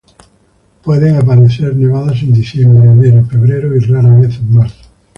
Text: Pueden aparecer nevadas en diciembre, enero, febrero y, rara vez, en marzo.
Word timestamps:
Pueden 0.83 1.15
aparecer 1.17 1.75
nevadas 1.75 2.23
en 2.23 2.33
diciembre, 2.33 2.89
enero, 2.89 3.23
febrero 3.23 3.75
y, 3.75 3.79
rara 3.81 4.15
vez, 4.17 4.35
en 4.39 4.51
marzo. 4.51 4.83